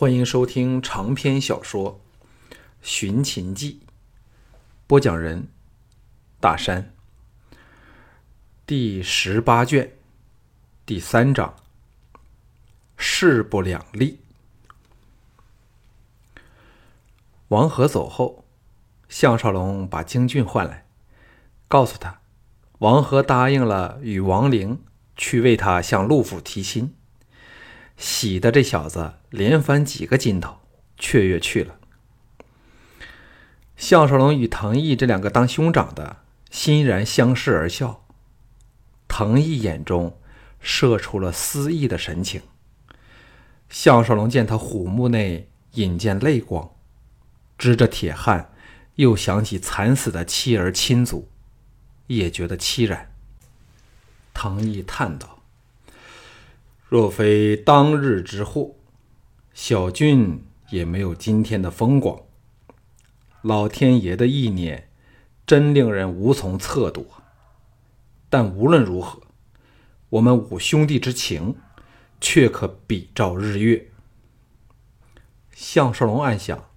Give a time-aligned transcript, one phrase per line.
[0.00, 2.00] 欢迎收听长篇小说
[2.80, 3.80] 《寻秦记》，
[4.86, 5.48] 播讲人：
[6.38, 6.94] 大山。
[8.64, 9.96] 第十八卷
[10.86, 11.56] 第三章：
[12.96, 14.20] 势不两立。
[17.48, 18.44] 王和走后，
[19.08, 20.86] 项少龙把京俊唤来，
[21.66, 22.20] 告诉他，
[22.78, 24.80] 王和答应了与王陵
[25.16, 26.94] 去为他向陆府提亲。
[27.98, 30.60] 喜的这小子连翻几个筋头，
[30.96, 31.74] 雀跃去了。
[33.76, 36.18] 项少龙与藤毅这两个当兄长的
[36.50, 38.04] 欣然相视而笑，
[39.08, 40.16] 藤毅眼中
[40.60, 42.40] 射出了思意的神情。
[43.68, 46.70] 项少龙见他虎目内引见泪光，
[47.58, 48.52] 支着铁汉，
[48.94, 51.28] 又想起惨死的妻儿亲族，
[52.06, 53.12] 也觉得凄然。
[54.32, 55.37] 藤毅叹道。
[56.88, 58.74] 若非当日之祸，
[59.52, 62.18] 小俊也没有今天的风光。
[63.42, 64.88] 老天爷的意念
[65.46, 67.08] 真令人无从测度。
[68.30, 69.20] 但无论如何，
[70.08, 71.56] 我们五兄弟之情
[72.22, 73.90] 却可比照日月。
[75.52, 76.70] 项少龙暗想：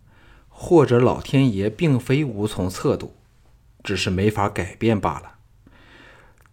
[0.49, 3.15] 或者老天爷并非无从测度，
[3.81, 5.35] 只是没法改变罢了。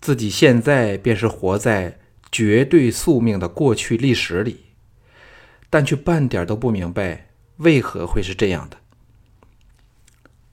[0.01, 1.99] 自己现在便是活在……
[2.31, 4.67] 绝对宿命的过去历史里，
[5.71, 8.77] 但却半点都不明白为何会是这样的。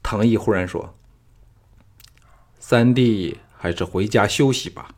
[0.01, 0.95] 唐毅忽然说
[2.59, 4.89] ：“三弟还是回家休息吧，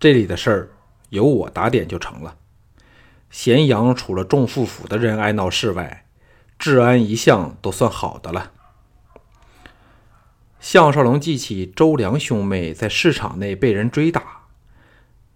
[0.00, 0.70] 这里的事儿
[1.10, 2.36] 由我打点就成了。
[3.30, 6.06] 咸阳除了众富府的人爱闹事外，
[6.58, 8.52] 治安一向都算好的了。”
[10.58, 14.43] 项少龙记起周良兄妹在市场内被人追打。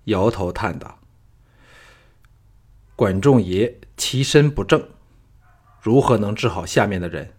[0.09, 0.98] 摇头叹道
[2.97, 4.83] ：“管仲爷其身不正，
[5.81, 7.34] 如何能治好下面的人？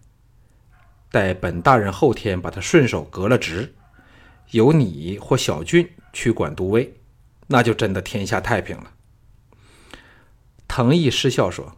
[1.10, 3.74] 待本大人后天把他顺手革了职，
[4.52, 6.94] 由你或小俊去管都尉，
[7.48, 8.92] 那就真的天下太平了。”
[10.68, 11.72] 藤毅失笑说：“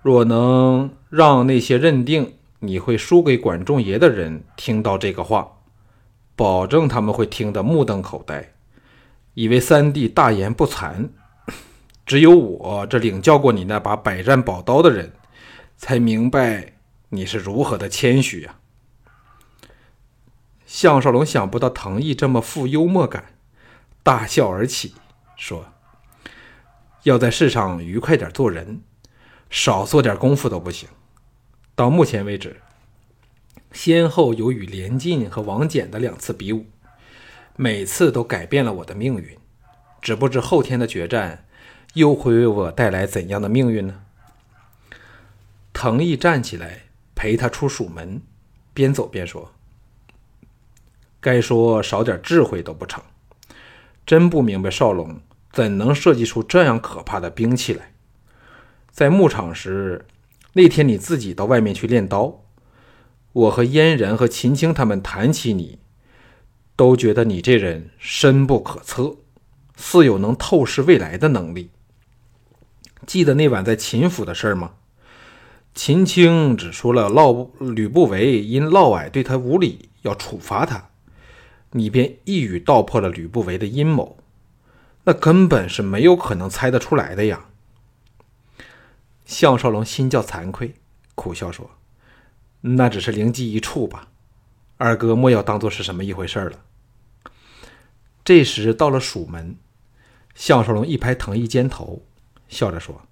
[0.00, 5.58] 若能让那些认定你会输给管仲爷的人听到这个话，
[6.34, 8.52] 保证他们会听得目瞪口呆。”
[9.34, 11.08] 以为三弟大言不惭，
[12.06, 15.12] 只有我这领教过你那把百战宝刀的人，
[15.76, 16.74] 才明白
[17.08, 18.56] 你是如何的谦虚呀。
[20.66, 23.34] 项少龙想不到藤毅这么富幽默感，
[24.02, 24.94] 大笑而起，
[25.36, 25.66] 说
[27.04, 28.80] ：“要在世上愉快点做人，
[29.50, 30.88] 少做点功夫都不行。
[31.74, 32.60] 到目前为止，
[33.72, 36.66] 先后有与连晋和王翦的两次比武。”
[37.56, 39.38] 每次都改变了我的命运，
[40.02, 41.46] 只不知后天的决战
[41.92, 44.02] 又会为我带来怎样的命运呢？
[45.72, 46.80] 藤毅站起来
[47.14, 48.20] 陪他出蜀门，
[48.72, 49.52] 边走边说
[51.20, 53.00] ：“该说少点智慧都不成，
[54.04, 55.20] 真不明白少龙
[55.52, 57.92] 怎能设计出这样可怕的兵器来。
[58.90, 60.04] 在牧场时，
[60.54, 62.42] 那天你自己到外面去练刀，
[63.32, 65.78] 我和燕然和秦青他们谈起你。”
[66.76, 69.16] 都觉得你这人深不可测，
[69.76, 71.70] 似有能透视未来的能力。
[73.06, 74.72] 记得那晚在秦府的事儿吗？
[75.74, 80.90] 秦青只说了嫪吕不韦因嫪毐对他无礼，要处罚他，
[81.72, 84.16] 你便一语道破了吕不韦的阴谋，
[85.04, 87.46] 那根本是没有可能猜得出来的呀。
[89.24, 90.74] 项少龙心叫惭愧，
[91.14, 91.70] 苦笑说
[92.62, 94.08] ：“那只是灵机一触吧。”
[94.76, 96.58] 二哥莫要当做是什么一回事了。
[98.24, 99.56] 这时到了蜀门，
[100.34, 102.04] 项少龙一拍藤毅肩头，
[102.48, 103.02] 笑着说：“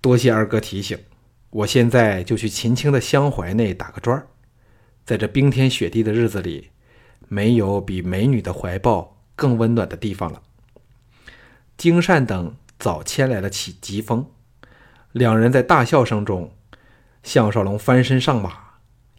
[0.00, 0.98] 多谢二哥提醒，
[1.50, 4.28] 我现在就去秦青的香怀内打个转儿。
[5.04, 6.70] 在这冰天雪地的日子里，
[7.28, 10.42] 没有比美女的怀抱更温暖的地方了。”
[11.76, 14.26] 金善等早牵来了起疾风，
[15.12, 16.50] 两人在大笑声中，
[17.22, 18.65] 项少龙翻身上马，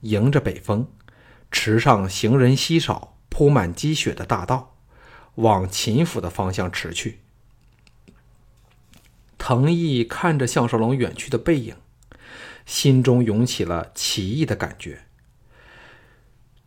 [0.01, 0.87] 迎着北风。
[1.51, 4.75] 池上行人稀少、铺满积雪的大道，
[5.35, 7.19] 往秦府的方向驰去。
[9.37, 11.75] 藤毅看着项少龙远去的背影，
[12.65, 15.03] 心中涌起了奇异的感觉。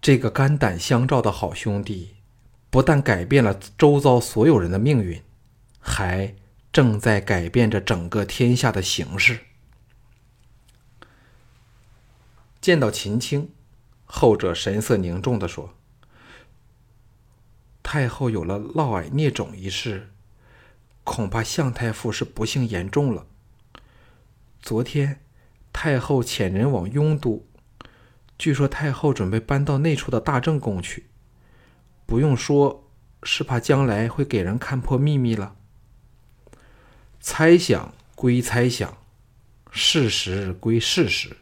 [0.00, 2.14] 这个肝胆相照的好兄弟，
[2.70, 5.20] 不但改变了周遭所有人的命运，
[5.78, 6.34] 还
[6.72, 9.40] 正在改变着整个天下的形势。
[12.60, 13.50] 见到秦青。
[14.12, 15.74] 后者神色凝重地说
[17.80, 20.10] ：“太后有了嫪毐孽种一事，
[21.04, 23.26] 恐怕向太傅是不幸言重了。
[24.60, 25.20] 昨天
[25.72, 27.46] 太后遣人往雍都，
[28.36, 31.06] 据说太后准备搬到那处的大正宫去。
[32.04, 32.90] 不用说，
[33.22, 35.54] 是怕将来会给人看破秘密了。
[37.20, 38.98] 猜想归猜想，
[39.70, 41.36] 事实归事实。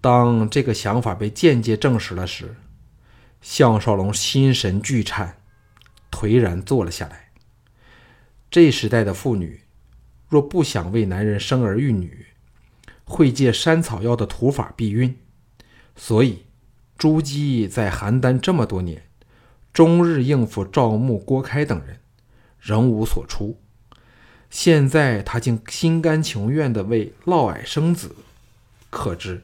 [0.00, 2.56] 当这个想法被间接证实了时，
[3.40, 5.38] 项少龙心神俱颤，
[6.10, 7.30] 颓然坐了下来。
[8.50, 9.62] 这时代的妇女，
[10.28, 12.26] 若不想为男人生儿育女，
[13.04, 15.16] 会借山草药的土法避孕。
[15.96, 16.44] 所以，
[16.96, 19.02] 朱姬在邯郸这么多年，
[19.72, 21.98] 终日应付赵牧、郭开等人，
[22.60, 23.60] 仍无所出。
[24.48, 28.14] 现在他竟心甘情愿地为嫪毐生子，
[28.88, 29.42] 可知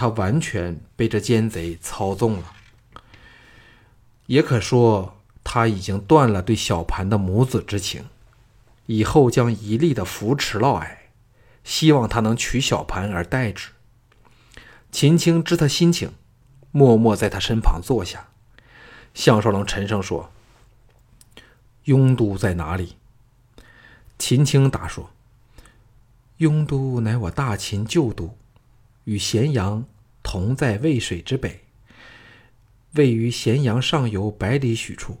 [0.00, 2.52] 他完全被这奸贼操纵了。
[4.26, 8.04] 也可说，他已经断了对小盘的母子之情，
[8.86, 10.98] 以后将一力的扶持嫪毐，
[11.64, 13.70] 希望他能娶小盘而代之。
[14.92, 16.12] 秦青知他心情，
[16.70, 18.28] 默默在他身旁坐下。
[19.14, 20.30] 项少龙沉声说
[21.86, 22.94] ：“雍都在哪里？”
[24.16, 25.10] 秦青答说
[26.38, 28.38] ：“雍都乃我大秦旧都，
[29.08, 29.86] 与咸阳
[30.22, 31.64] 同在渭水之北。”
[32.92, 35.16] 位于咸阳上游百里许处，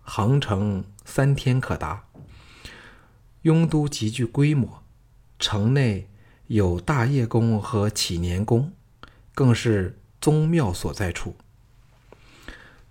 [0.00, 2.04] 航程三天可达。
[3.42, 4.84] 雍都极具规模，
[5.40, 6.08] 城内
[6.46, 8.72] 有大业宫和启年宫，
[9.34, 11.34] 更是宗庙所在处。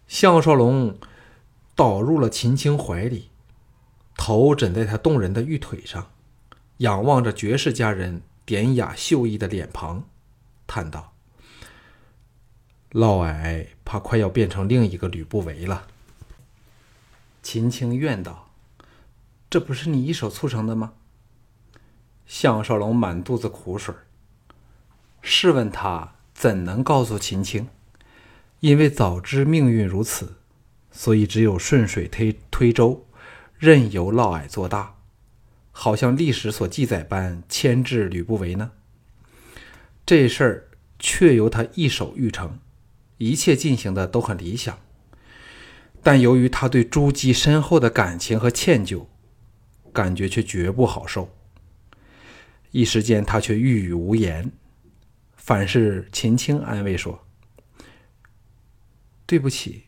[0.08, 0.98] 项少龙
[1.76, 3.30] 倒入了秦青怀里，
[4.18, 6.12] 头枕在他动人的玉腿上，
[6.78, 10.04] 仰望着绝世佳人典雅秀逸的脸庞，
[10.74, 11.12] 叹道。
[12.92, 15.86] 嫪毐怕快要变成另一个吕不韦了。
[17.44, 18.50] 秦青怨道
[19.52, 20.94] ：“这不是你一手促成的吗？”
[22.26, 23.94] 项少龙满肚子苦水。
[25.22, 27.68] 试问他怎能告诉秦青？
[28.62, 30.36] 因为早知命运如此，
[30.90, 33.06] 所以只有顺水推推舟，
[33.58, 34.96] 任由嫪毐做大，
[35.74, 38.72] 好像历史所记载般牵制吕不韦呢？
[40.06, 40.70] 这事儿
[41.00, 42.60] 却由他一手预成。
[43.18, 44.80] 一切进行的都很理想，
[46.02, 49.06] 但由于他对朱姬深厚的感情和歉疚，
[49.94, 51.30] 感觉却绝不好受。
[52.72, 54.52] 一时间，他却欲语无言，
[55.36, 57.28] 反是秦青安慰说
[59.28, 59.84] ：“对不起，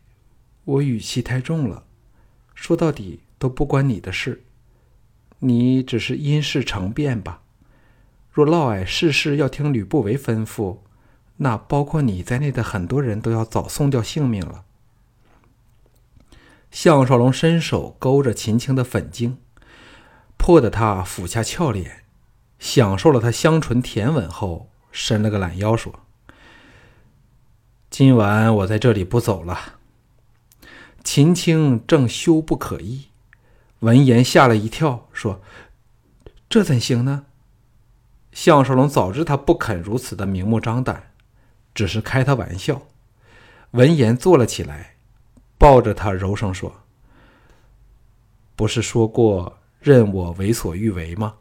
[0.66, 1.88] 我语气太重了。
[2.54, 4.44] 说到底，都不关你的事，
[5.40, 7.43] 你只是因事成变吧。
[8.34, 10.80] 若嫪毐事事要听吕不韦吩咐。”
[11.38, 14.66] 那包括你在内的很多人都要早送掉性命了。
[16.70, 19.40] 项少龙伸手勾着秦青的粉颈，
[20.38, 22.04] 迫得他俯下俏脸，
[22.60, 26.02] 享受了他香唇甜吻后，伸了个懒腰说
[27.90, 29.80] ：“今晚我在这里不走了。”
[31.04, 33.08] 秦青正羞不可抑，
[33.80, 35.42] 闻言吓了一跳，说
[36.48, 37.26] ：“这怎行呢？”
[38.34, 41.12] 项少龙早知他不肯如此的明目张胆。
[41.74, 42.84] 只是开他玩笑。
[43.72, 44.98] 闻言坐了起来，
[45.58, 46.84] 抱着他柔声说
[48.56, 51.38] ：“不是说过任我为所欲为吗？”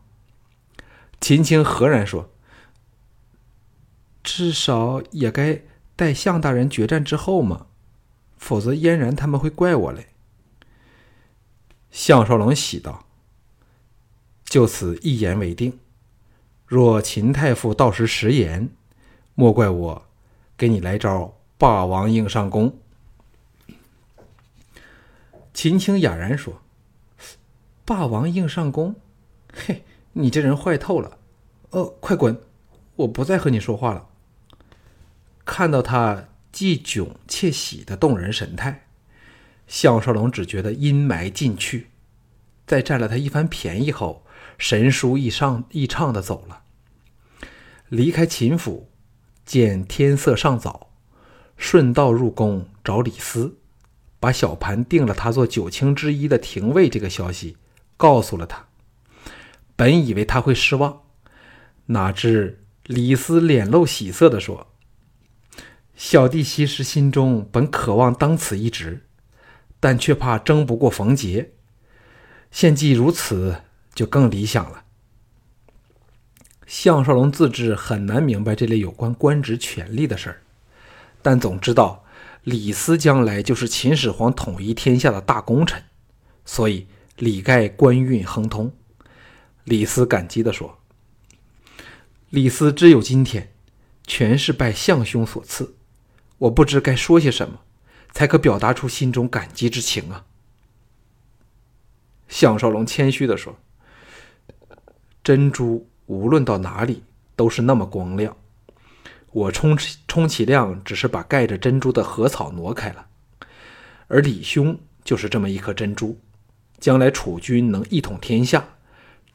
[1.21, 2.31] 秦青何然说
[4.25, 5.61] ：“至少也该
[5.95, 7.67] 待向大人决战之后嘛，
[8.39, 10.07] 否则嫣然他们会怪我嘞。”
[11.93, 13.05] 项少龙喜道
[14.47, 15.79] ：“就此一言为定。
[16.73, 18.71] 若秦太傅到时食言，
[19.35, 20.07] 莫怪我。”
[20.57, 22.79] 给你来招霸王硬上弓。
[25.53, 26.63] 秦青哑然说
[27.85, 28.95] ：“霸王硬上弓，
[29.53, 31.19] 嘿，你这人坏透了！
[31.71, 32.41] 哦，快滚！
[32.97, 34.07] 我不再和你说话了。”
[35.45, 38.87] 看到他既窘且喜的动人神态，
[39.67, 41.89] 项少龙只觉得阴霾尽去，
[42.67, 44.25] 在占了他一番便宜后，
[44.59, 46.63] 神舒意上意畅的走了，
[47.89, 48.89] 离开秦府。
[49.45, 50.93] 见天色尚早，
[51.57, 53.59] 顺道入宫找李斯，
[54.21, 57.57] 把小盘定了他做九卿之一的廷尉这个消息
[57.97, 58.69] 告诉了他。
[59.75, 61.03] 本以为他会失望，
[61.87, 64.69] 哪知李斯脸露喜色的说
[65.97, 69.05] ：“小弟其实心中本渴望当此一职，
[69.81, 71.51] 但却怕争不过冯杰。
[72.53, 73.63] 现既如此，
[73.95, 74.85] 就更理想了。”
[76.67, 80.43] 项少龙自知很难明白这类有关官职权力的事儿，
[81.21, 82.05] 但总知道
[82.45, 85.85] 李斯将来就是秦始皇统一天下的大功臣，
[86.45, 88.73] 所以李盖官运亨通。
[89.65, 90.79] 李斯感激地说
[92.31, 93.53] ：“李斯只有今天，
[94.07, 95.77] 全是拜项兄所赐。
[96.39, 97.61] 我不知该说些什么，
[98.13, 100.25] 才可表达出心中感激之情啊。”
[102.29, 103.59] 项少龙谦虚地说
[105.23, 107.03] ：“珍珠无论到哪里
[107.37, 108.37] 都是那么光亮，
[109.31, 113.07] 我充充其量只是把盖着珍珠的禾草挪开了，
[114.09, 116.19] 而李兄就是这么一颗珍珠，
[116.79, 118.65] 将来楚军能一统天下，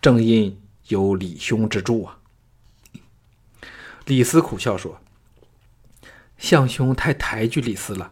[0.02, 2.20] 正因有李兄之助啊。”
[4.06, 5.00] 李斯苦笑说
[6.38, 8.12] ：“相兄太抬举李斯了，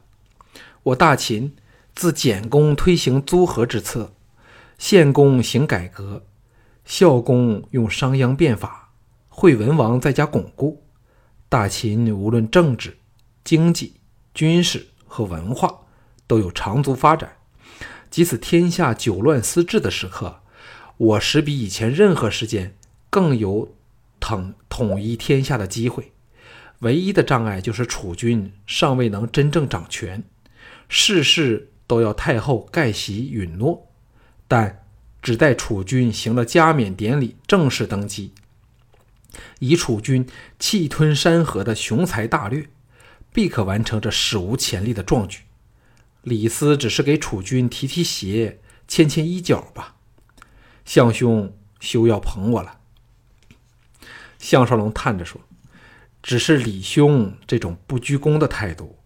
[0.84, 1.56] 我大秦
[1.94, 4.12] 自简公推行租河之策。”
[4.78, 6.26] 献公行改革，
[6.86, 8.94] 孝公用商鞅变法，
[9.28, 10.84] 惠文王在家巩固。
[11.50, 12.98] 大秦无论政治、
[13.44, 13.96] 经济、
[14.34, 15.82] 军事和文化，
[16.28, 17.38] 都有长足发展。
[18.10, 20.42] 即使天下久乱思治的时刻，
[20.98, 22.76] 我时比以前任何时间
[23.10, 23.76] 更有
[24.20, 26.12] 统统一天下的机会。
[26.80, 30.24] 唯一的障碍就是楚军尚未能真正掌权，
[30.88, 33.88] 事事都要太后盖席允诺。
[34.48, 34.85] 但
[35.26, 38.32] 只待楚军行了加冕典礼，正式登基，
[39.58, 40.28] 以楚军
[40.60, 42.70] 气吞山河的雄才大略，
[43.34, 45.40] 必可完成这史无前例的壮举。
[46.22, 49.96] 李斯只是给楚军提提鞋、牵牵衣角吧。
[50.86, 52.78] 项兄休要捧我了。
[54.38, 55.42] 项少龙叹着说
[56.22, 59.00] ：“只是李兄这种不居功的态度，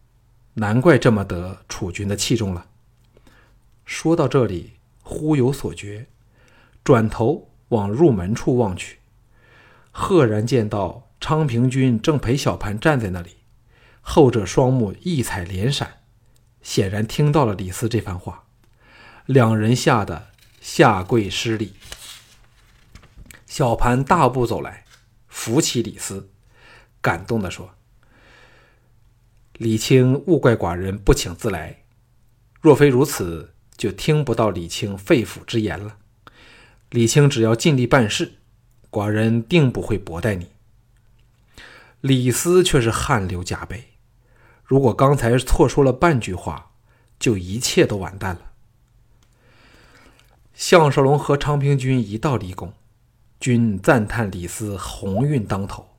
[0.56, 2.66] 难怪这么得楚军的器重了。”
[3.88, 4.74] 说到这里。
[5.10, 6.06] 忽有所觉，
[6.84, 9.00] 转头往入门处望去，
[9.90, 13.38] 赫然见到昌平君正陪小盘站在那里，
[14.02, 16.02] 后者双目异彩连闪，
[16.62, 18.46] 显然听到了李斯这番话，
[19.26, 20.28] 两人吓得
[20.62, 21.74] 下跪施礼。
[23.48, 24.86] 小盘大步走来，
[25.28, 26.30] 扶起李斯，
[27.02, 27.72] 感动地说
[29.58, 31.82] ：“李清勿怪寡人不请自来，
[32.62, 35.96] 若非如此。”就听不到李清肺腑之言了。
[36.90, 38.34] 李清只要尽力办事，
[38.92, 40.50] 寡人定不会薄待你。
[42.02, 43.86] 李斯却是汗流浃背。
[44.66, 46.72] 如果刚才错说了半句话，
[47.18, 48.52] 就一切都完蛋了。
[50.54, 52.74] 项少龙和昌平君一道离宫，
[53.40, 55.96] 均赞叹李斯鸿运当头。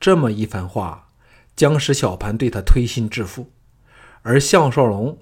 [0.00, 1.12] 这么一番话，
[1.54, 3.52] 将使小盘对他推心置腹，
[4.22, 5.16] 而项少龙。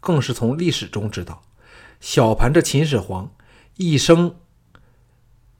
[0.00, 1.42] 更是从历史中知道，
[2.00, 3.32] 小盘这秦始皇
[3.76, 4.34] 一生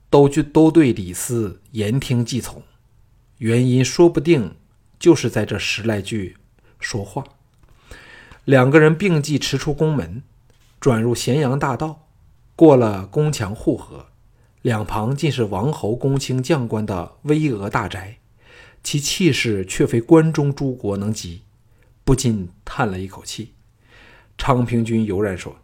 [0.09, 2.63] 都就都对李斯言听计从，
[3.37, 4.55] 原因说不定
[4.99, 6.37] 就是在这十来句
[6.79, 7.23] 说话。
[8.45, 10.23] 两个人并计驰出宫门，
[10.79, 12.07] 转入咸阳大道，
[12.55, 14.07] 过了宫墙护河，
[14.63, 18.17] 两旁尽是王侯公卿将官的巍峨大宅，
[18.83, 21.43] 其气势却非关中诸国能及，
[22.03, 23.53] 不禁叹了一口气。
[24.41, 25.55] 昌平君悠然说：“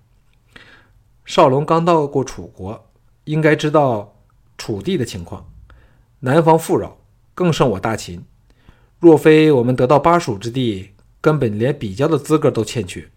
[1.26, 2.92] 少龙刚到过楚国，
[3.24, 4.22] 应该知道
[4.56, 5.52] 楚地的情况。
[6.20, 6.96] 南方富饶，
[7.34, 8.24] 更胜我大秦。
[9.00, 13.10] 若非我们得到巴蜀之地，根本连比较的资格都欠缺。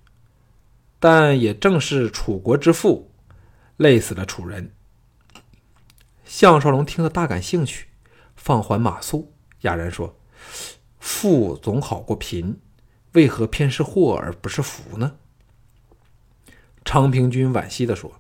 [0.99, 3.11] 但也正是楚国之富，
[3.77, 4.73] 累死了楚人。”
[6.25, 7.89] 项少龙听了大感兴趣，
[8.35, 10.17] 放缓马速，哑然说
[10.99, 12.59] ：“富总好过贫，
[13.13, 15.17] 为何偏是祸而不是福呢？”
[16.85, 18.13] 昌平君惋惜地说：“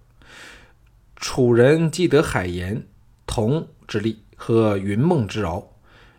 [1.16, 2.86] 楚人既得海盐、
[3.26, 5.72] 铜之利和云梦之饶，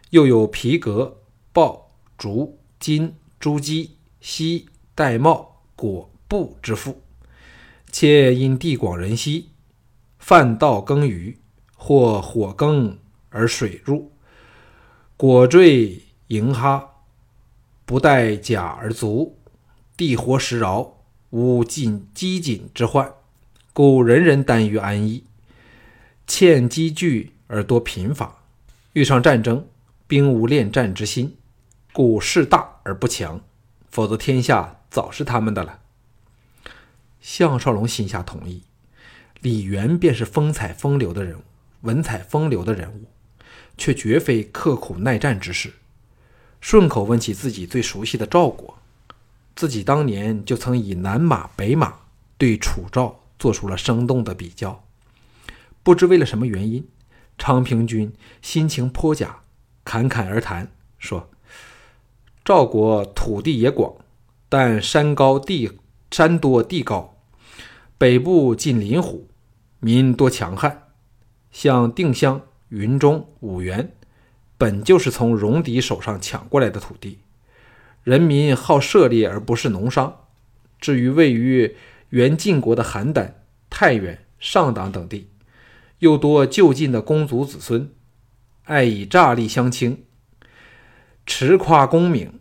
[0.09, 1.21] 又有皮革、
[1.53, 5.45] 豹、竹、金、珠玑、锡、玳瑁、
[5.75, 7.01] 果、布之富，
[7.91, 9.49] 且因地广人稀，
[10.19, 11.37] 饭稻耕耘，
[11.75, 12.97] 或火耕
[13.29, 14.11] 而水入，
[15.15, 16.89] 果坠盈哈，
[17.85, 19.39] 不待甲而足，
[19.95, 20.97] 地活时饶。”
[21.31, 23.13] 无尽饥馑之患，
[23.71, 25.23] 故人人耽于安逸，
[26.27, 28.43] 欠积聚而多贫乏。
[28.91, 29.65] 遇上战争，
[30.07, 31.37] 兵无恋战之心，
[31.93, 33.39] 故势大而不强。
[33.89, 35.79] 否则，天下早是他们的了。
[37.21, 38.63] 项少龙心下同意，
[39.39, 41.43] 李渊便是风采风流的人物，
[41.81, 43.05] 文采风流的人物，
[43.77, 45.71] 却绝非刻苦耐战之士。
[46.59, 48.77] 顺口问起自己最熟悉的赵国。
[49.55, 51.93] 自己当年就曾以南马、北马
[52.37, 54.83] 对楚赵做出了生动的比较。
[55.83, 56.87] 不知为了什么原因，
[57.37, 59.37] 昌平君心情颇佳，
[59.83, 61.29] 侃侃而谈说
[62.45, 63.93] ：“赵国土地也广，
[64.47, 65.79] 但山高地
[66.11, 67.15] 山多地高，
[67.97, 69.27] 北部近临虎，
[69.79, 70.89] 民多强悍。
[71.51, 73.93] 像定襄、云中、五原，
[74.57, 77.19] 本就是从戎狄手上抢过来的土地，
[78.03, 80.25] 人民好狩猎而不是农商。
[80.79, 81.75] 至于位于
[82.09, 83.33] 原晋国的邯郸、
[83.69, 85.29] 太原、上党等地，
[85.99, 87.91] 又多就近的公族子孙，
[88.63, 90.03] 爱以诈力相轻，
[91.25, 92.39] 持夸功名，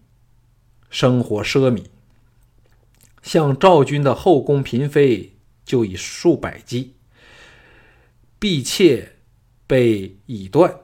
[0.88, 1.84] 生活奢靡。
[3.22, 5.34] 像赵军的后宫嫔妃
[5.66, 6.94] 就以数百计，
[8.38, 9.16] 婢妾
[9.66, 10.74] 被以断。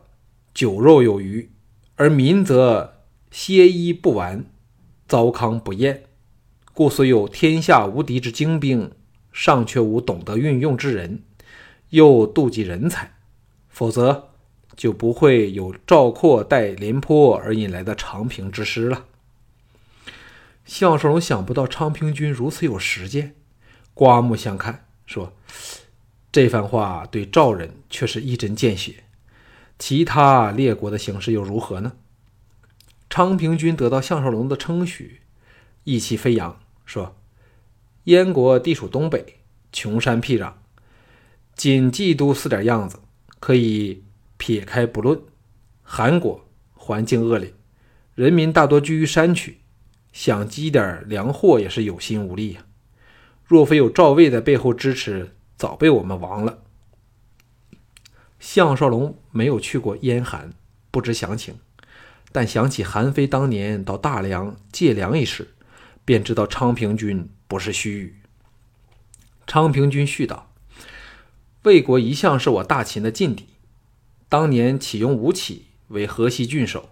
[0.52, 1.50] 酒肉有余，
[1.97, 4.45] 而民则歇衣不完，
[5.09, 6.03] 糟糠不厌，
[6.73, 8.91] 故虽有天下无敌之精兵，
[9.33, 11.23] 尚却无懂得运用之人，
[11.91, 13.15] 又妒忌人才，
[13.69, 14.31] 否则
[14.77, 19.05] 就不会有赵括带廉颇而引来的长平之师了。
[20.65, 23.37] 项少龙想不到昌平君如此有实践，
[23.95, 25.33] 刮目相看，说
[26.33, 29.05] ：“这番话对赵人却是一针见血。”
[29.79, 31.93] 其他列国的形势又如何呢？
[33.09, 35.23] 昌平君得到项少龙的称许，
[35.85, 37.17] 意气飞扬，说
[38.05, 39.41] ：“燕国地处东北，
[39.73, 40.53] 穷山僻壤，
[41.55, 42.99] 仅冀都四点样子，
[43.39, 44.05] 可以
[44.37, 45.21] 撇开不论。
[45.83, 47.55] 韩国环境恶劣，
[48.15, 49.61] 人民大多居于山区，
[50.13, 52.67] 想积点粮货也是有心无力呀。
[53.45, 56.65] 若非有赵魏在背后支持，早被我们亡了。”
[58.39, 60.53] 项少龙没有去过燕韩，
[60.91, 61.59] 不知详情，
[62.37, 65.55] 但想起韩非当年到大梁借粮一事，
[66.05, 68.16] 便知道昌平君不是虚语。
[69.47, 70.52] 昌平君续道
[71.64, 73.47] ：“魏国一向是我大秦的劲敌，
[74.28, 76.90] 当年启用吴起为河西郡守，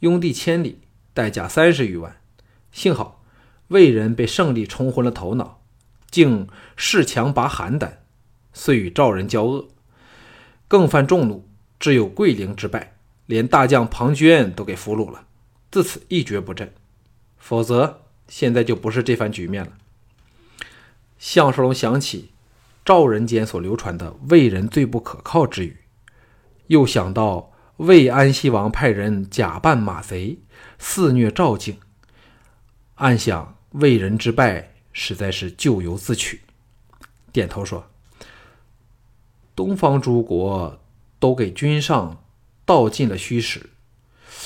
[0.00, 0.80] 拥地千里，
[1.14, 2.16] 代价三十余万。
[2.72, 3.22] 幸好
[3.68, 5.62] 魏人被胜利冲昏了头脑，
[6.10, 7.92] 竟恃强拔邯郸，
[8.52, 9.68] 遂与赵人交恶。”
[10.66, 11.48] 更犯众怒，
[11.78, 12.91] 致有桂陵之败，
[13.26, 15.26] 连大将庞涓都给俘虏了，
[15.70, 16.72] 自此一蹶不振。
[17.38, 19.72] 否则，现在就不是这番局面了。
[21.18, 22.30] 项少龙想起
[22.84, 25.76] 赵人间所流传的魏人最不可靠之语，
[26.66, 30.38] 又想到魏安西王派人假扮马贼，
[30.78, 31.78] 肆虐赵境，
[32.94, 36.40] 暗想魏人之败实在是咎由自取，
[37.32, 37.88] 点头说。
[39.54, 40.80] 东方诸国
[41.18, 42.21] 都给君上
[42.64, 43.70] 道尽了虚实，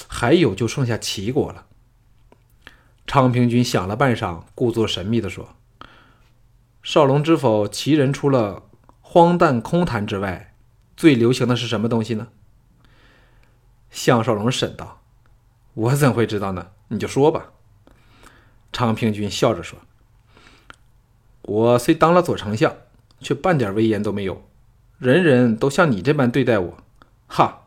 [0.09, 1.67] 还有就剩下齐国了。
[3.07, 5.55] 昌平君想了半晌，故作神秘地说
[6.83, 7.69] ：“少龙知否？
[7.69, 8.65] 齐人除了
[9.01, 10.55] 荒诞空谈之外，
[10.97, 12.29] 最流行的是什么东西呢？”
[13.91, 15.03] 项少龙审道
[15.75, 16.69] ：“我怎会知道呢？
[16.89, 17.53] 你就说吧。”
[18.73, 19.79] 昌平君笑着说
[21.43, 22.75] ：“我虽当了左丞相，
[23.21, 24.49] 却半点威严都没有。”
[24.99, 26.79] 人人都像你这般对待我，
[27.27, 27.66] 哈！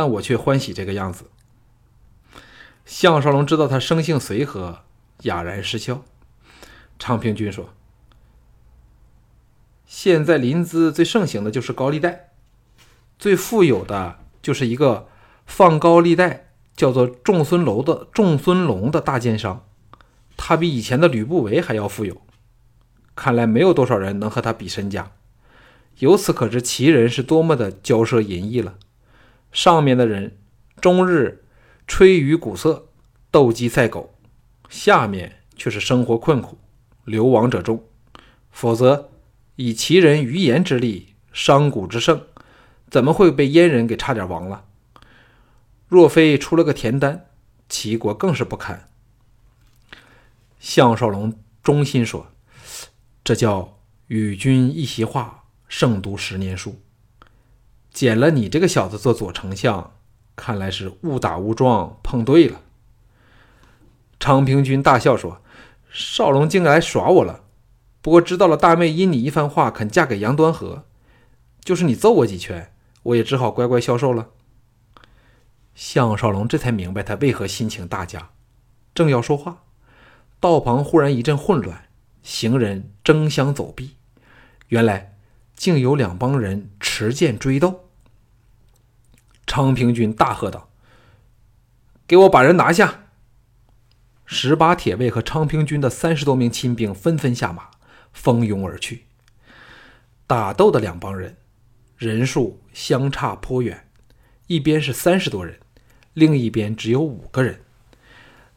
[0.00, 1.26] 但我却欢喜这个样子。
[2.86, 4.78] 项少龙知道他生性随和，
[5.24, 6.02] 哑然失笑。
[6.98, 7.74] 昌平君说
[9.84, 12.30] ：“现在临淄最盛行的就是高利贷，
[13.18, 15.06] 最富有的就是一个
[15.44, 19.66] 放高利贷叫做仲孙楼的仲孙龙的大奸商，
[20.38, 22.22] 他比以前的吕不韦还要富有。
[23.14, 25.12] 看来没有多少人能和他比身价。”
[26.00, 28.78] 由此可知，齐人是多么的骄奢淫逸了。
[29.52, 30.38] 上面的人
[30.80, 31.44] 终日
[31.86, 32.88] 吹竽鼓瑟、
[33.30, 34.14] 斗鸡赛狗，
[34.68, 36.58] 下面却是生活困苦、
[37.04, 37.84] 流亡者众。
[38.50, 39.10] 否则，
[39.56, 42.22] 以齐人余言之力、商贾之盛，
[42.90, 44.64] 怎么会被燕人给差点亡了？
[45.88, 47.26] 若非出了个田单，
[47.68, 48.88] 齐国更是不堪。
[50.58, 52.28] 项少龙衷心说
[53.24, 55.36] ：“这叫与君一席话。”
[55.70, 56.82] 胜读十年书，
[57.92, 59.94] 捡了你这个小子做左丞相，
[60.36, 62.62] 看来是误打误撞碰对了。
[64.18, 65.42] 昌平君大笑说
[65.90, 67.44] ：“少龙竟来耍我了！
[68.00, 70.84] 不过知道了大妹因你一番话肯嫁给杨端和，
[71.64, 72.72] 就是你揍我几拳，
[73.02, 74.28] 我也只好乖乖消受了。”
[75.74, 78.30] 项少龙这才明白他为何心情大佳，
[78.94, 79.64] 正要说话，
[80.38, 81.88] 道旁忽然一阵混乱，
[82.22, 83.96] 行人争相走避，
[84.68, 85.16] 原来。
[85.60, 87.90] 竟有两帮人持剑追斗。
[89.46, 90.70] 昌平君大喝道
[92.08, 93.08] ：“给我把人拿下！”
[94.24, 97.68] 十八铁卫和昌平君的三十多名亲兵纷纷下马，
[98.10, 99.04] 蜂拥而去。
[100.26, 101.36] 打斗的两帮人
[101.98, 103.86] 人数相差颇远，
[104.46, 105.60] 一边是三十多人，
[106.14, 107.60] 另一边只有五个人。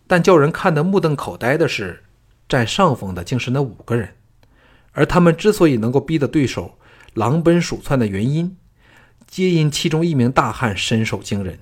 [0.08, 2.06] 但叫人看得目瞪口呆的是，
[2.48, 4.16] 占上风的竟是那五个人，
[4.94, 6.80] 而他们之所以能够逼得对手。
[7.13, 8.58] 狼奔鼠窜的原因，
[9.28, 11.60] 皆因其中一名大汉身手惊人。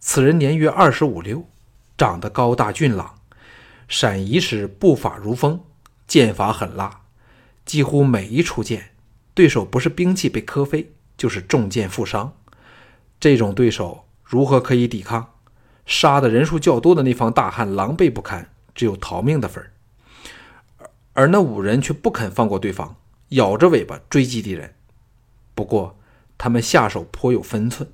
[0.00, 1.48] 此人年约二十五六，
[1.96, 3.16] 长得高大俊朗，
[3.86, 5.60] 闪移时步法如风，
[6.06, 7.02] 剑法狠辣，
[7.64, 8.90] 几乎每一出剑，
[9.34, 12.32] 对手不是兵器被磕飞，就是中箭负伤。
[13.20, 15.34] 这种对手如何可以抵抗？
[15.86, 19.72] 杀的人数较多的那方大汉狼狈不堪，只有逃命的份儿。
[21.12, 22.96] 而那五人却不肯放过对方，
[23.30, 24.74] 咬着尾巴追击敌人。
[25.54, 25.98] 不过，
[26.38, 27.90] 他们下手颇有分寸，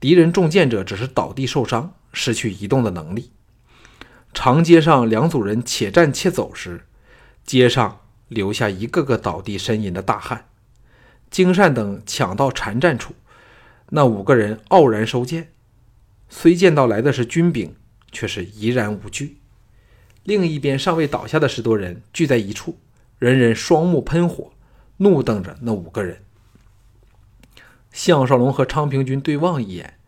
[0.00, 3.30] 敌人中箭者只是倒地受伤，失去移动的能力。
[4.34, 6.86] 长街上两组人且战且走时，
[7.44, 10.46] 街上留下一个个倒地呻吟的大汉。
[11.30, 13.14] 金善等抢到缠战处，
[13.90, 15.52] 那五个人傲然收剑，
[16.28, 17.74] 虽见到来的是军兵，
[18.10, 19.38] 却是怡然无惧。
[20.24, 22.78] 另一边尚未倒下的十多人聚在一处，
[23.18, 24.52] 人人双目喷火，
[24.98, 26.22] 怒瞪着那五个人。
[27.90, 29.98] 项少龙和昌平君对望一眼，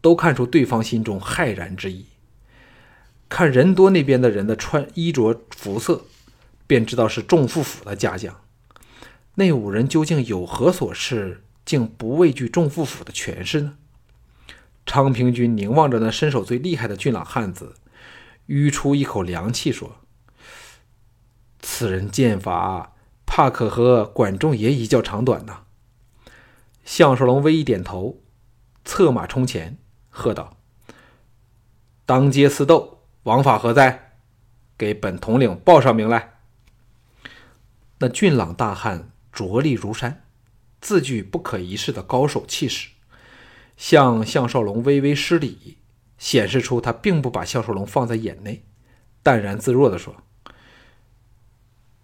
[0.00, 2.06] 都看出对方心中骇然之意。
[3.28, 6.04] 看人多那边的人的穿衣着服色，
[6.66, 8.40] 便知道是众富府的家将。
[9.36, 13.76] 那五人究竟有何所事，竟不畏惧众富府的权势呢？
[14.84, 17.76] 昌平君凝望着那身手最厉害的俊朗汉子。
[18.46, 19.98] 吁出一口凉气，说
[21.60, 22.94] ：“此人剑法，
[23.38, 25.60] 怕可和管仲爷一较长短呢。”
[26.84, 28.20] 项少龙微一点头，
[28.84, 29.78] 策马冲前，
[30.10, 30.56] 喝道
[32.04, 34.16] ：“当街私斗，王法何在？
[34.76, 36.40] 给本统领报上名来。”
[38.00, 40.24] 那俊朗大汉着力如山，
[40.80, 42.88] 自具不可一世的高手气势，
[43.76, 45.78] 向项少龙微微施礼。
[46.18, 48.64] 显示出他并不把项少龙放在眼内，
[49.22, 50.16] 淡然自若地说：“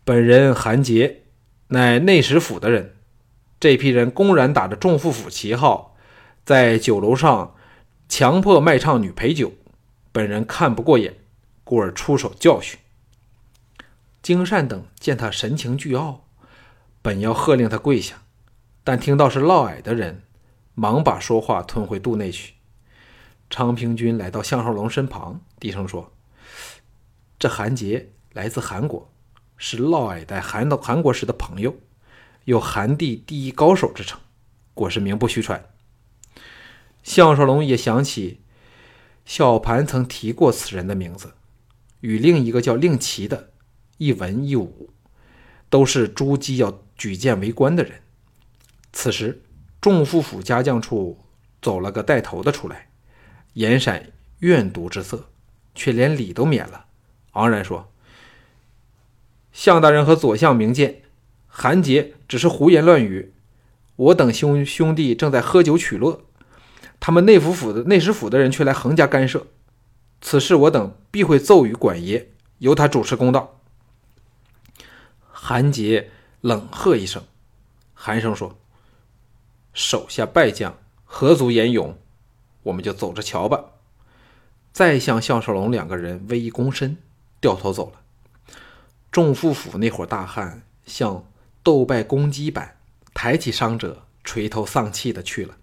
[0.04, 1.23] 本人韩杰，
[1.68, 2.94] 乃内史府的人。
[3.60, 5.96] 这批人公然打着众富府旗号，
[6.44, 7.54] 在酒楼上
[8.08, 9.52] 强迫卖唱女陪酒，
[10.12, 11.16] 本人看不过眼，
[11.64, 12.78] 故而出手教训。”
[14.20, 16.26] 金善等见他神情倨傲，
[17.00, 18.22] 本要喝令他跪下，
[18.82, 20.22] 但听到是嫪毐的人，
[20.74, 22.54] 忙把说话吞回肚内去。
[23.50, 26.12] 昌平君来到项少龙身旁，低声说
[27.38, 29.10] ：“这韩杰来自韩国，
[29.66, 31.74] 是嫪毐在韩到韩国时的朋友，
[32.44, 34.20] 有韩地第一高手之称，
[34.74, 35.70] 果是名不虚传。”
[37.02, 38.42] 项少龙也想起
[39.24, 41.32] 小盘曾提过此人的名字，
[42.00, 43.52] 与另一个叫令旗的，
[43.96, 44.90] 一文一武，
[45.70, 48.02] 都是朱姬要举荐为官的人。
[48.92, 49.42] 此时
[49.80, 51.24] 众富府家将处
[51.62, 52.90] 走了个带头的出来。
[53.54, 55.30] 眼闪怨毒之色，
[55.74, 56.84] 却连礼都免了，
[57.30, 57.90] 昂然说
[59.54, 61.02] ：“向大人和左相明鉴，
[61.46, 63.32] 韩杰只是胡言乱语。
[63.94, 66.20] 我等兄兄弟正在喝酒取乐，
[66.98, 69.46] 他们内府府的内史府的人却来横加干涉。
[70.20, 73.60] 此事我等必会奏与管爷，由他主持公道。”
[75.30, 77.22] 韩杰冷喝一声，
[77.94, 78.58] 寒声说
[79.72, 81.96] ：“手下败将何足言勇？”
[82.64, 83.66] 我们就走着瞧吧。
[84.72, 86.96] 再向项少龙两个人微一躬身，
[87.40, 88.00] 掉头走了。
[89.14, 91.24] 众富府那伙大汉像
[91.62, 92.74] 斗败公鸡般，
[93.14, 95.54] 抬起伤者，垂头丧气的去了。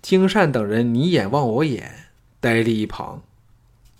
[0.00, 2.06] 金善等人你眼望我眼，
[2.40, 3.22] 呆立一旁，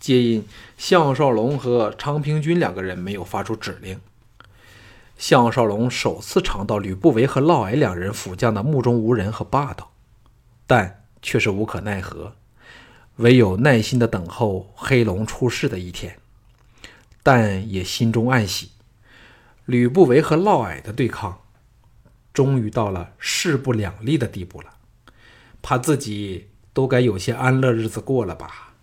[0.00, 4.00] 皆因项少龙和昌平君两个人没有发出指令。
[5.18, 9.90] 项少龙首次尝到吕不韦和嫪毐两人辅将的目中无人和霸道，
[10.66, 11.02] 但。
[11.26, 12.34] 却是无可奈何，
[13.16, 16.18] 唯有耐心的等候黑龙出世的一天。
[17.24, 18.70] 但也心中暗喜，
[19.64, 21.40] 吕不韦和嫪毐的对抗，
[22.34, 24.74] 终于到了势不两立的地步了。
[25.62, 28.73] 怕自己都该有些安乐日子过了吧。